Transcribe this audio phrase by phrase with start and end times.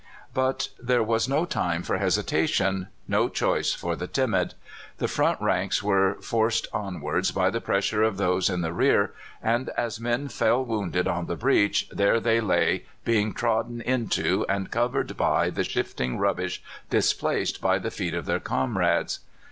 [0.33, 4.55] But there was no time for hesitation, no choice for the timid.
[4.97, 9.69] The front ranks were forced onwards by the pressure of those in the rear, and
[9.77, 15.15] as men fell wounded on the breach, there they lay, being trodden into and covered
[15.17, 19.19] by the shifting rubbish displaced by the feet of their comrades.